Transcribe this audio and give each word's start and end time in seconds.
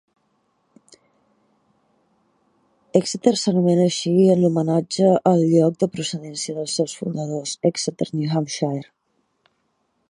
Exeter 2.99 3.33
s'anomena 3.41 3.85
així 3.91 4.15
en 4.37 4.49
homenatge 4.49 5.13
al 5.33 5.45
lloc 5.53 5.79
de 5.85 5.91
procedència 5.99 6.59
dels 6.61 6.75
seus 6.81 6.99
fundadors, 7.03 7.57
Exeter 7.73 8.09
(New 8.19 8.33
Hampshire). 8.39 8.83